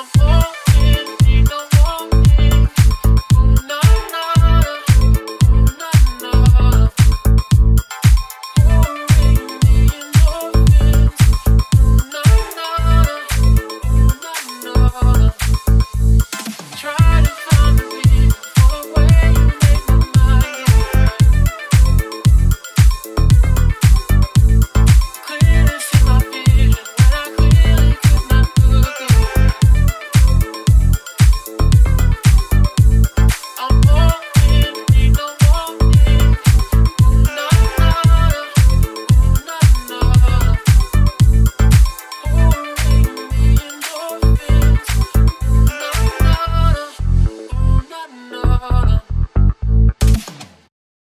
[0.00, 0.27] I'm